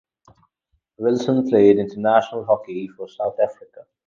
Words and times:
Wilson 0.97 1.47
played 1.47 1.77
international 1.77 2.43
hockey 2.43 2.87
for 2.87 3.07
South 3.07 3.35
Africa. 3.39 3.85